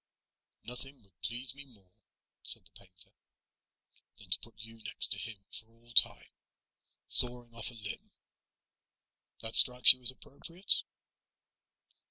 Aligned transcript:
"Nothing 0.63 1.03
would 1.03 1.21
please 1.21 1.53
me 1.53 1.63
more," 1.63 1.91
said 2.41 2.65
the 2.65 2.71
painter, 2.71 3.11
"than 4.17 4.31
to 4.31 4.39
put 4.39 4.57
you 4.57 4.81
next 4.81 5.11
to 5.11 5.17
him 5.19 5.37
for 5.53 5.67
all 5.67 5.91
time. 5.91 6.31
Sawing 7.07 7.53
off 7.53 7.69
a 7.69 7.75
limb 7.75 8.11
that 9.41 9.55
strikes 9.55 9.93
you 9.93 10.01
as 10.01 10.09
appropriate?" 10.09 10.81